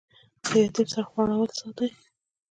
[0.43, 1.87] د یتیم سر غوړول څه دي؟